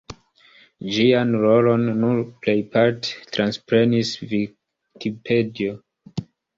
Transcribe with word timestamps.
Ĝian 0.95 1.33
rolon 1.43 1.85
nun 1.99 2.25
plejparte 2.47 3.31
transprenis 3.37 4.19
Vikipedio. 4.35 5.81